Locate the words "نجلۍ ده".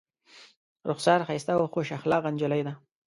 2.33-2.73